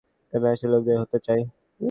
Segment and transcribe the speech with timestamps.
[0.33, 1.41] আমি সেই লোকদের হত্যা করতে চাই।